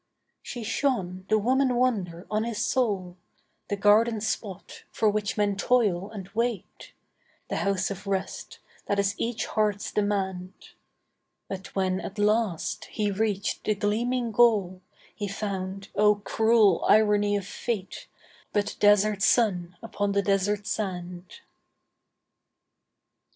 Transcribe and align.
She 0.41 0.63
shone, 0.63 1.27
the 1.29 1.37
woman 1.37 1.75
wonder, 1.75 2.25
on 2.31 2.43
his 2.43 2.57
soul; 2.57 3.17
The 3.69 3.75
garden 3.75 4.19
spot, 4.19 4.83
for 4.89 5.07
which 5.07 5.37
men 5.37 5.55
toil 5.55 6.09
and 6.09 6.27
wait; 6.29 6.93
The 7.49 7.57
house 7.57 7.91
of 7.91 8.07
rest, 8.07 8.57
that 8.87 8.97
is 8.97 9.13
each 9.19 9.45
heart's 9.45 9.91
demand; 9.91 10.53
But 11.47 11.75
when, 11.75 11.99
at 12.01 12.17
last, 12.17 12.85
he 12.85 13.11
reached 13.11 13.65
the 13.65 13.75
gleaming 13.75 14.31
goal, 14.31 14.81
He 15.13 15.27
found, 15.27 15.89
oh, 15.95 16.15
cruel 16.15 16.83
irony 16.85 17.35
of 17.37 17.45
fate, 17.45 18.07
But 18.53 18.77
desert 18.79 19.21
sun 19.21 19.77
upon 19.83 20.13
the 20.13 20.23
desert 20.23 20.65
sand. 20.65 21.41